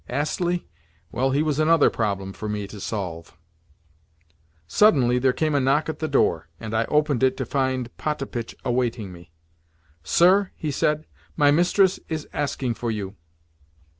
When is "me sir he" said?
9.13-10.71